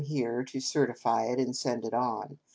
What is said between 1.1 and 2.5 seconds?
it, and send it on.